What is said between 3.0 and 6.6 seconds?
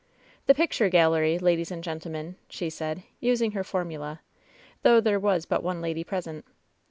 using her formula, though there was but one lady pres ent.